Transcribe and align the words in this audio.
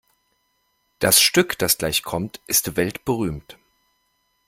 Das 0.97 1.21
Stück, 1.21 1.59
das 1.59 1.77
gleich 1.77 2.01
kommt, 2.01 2.41
ist 2.47 2.75
weltberühmt. 2.75 3.59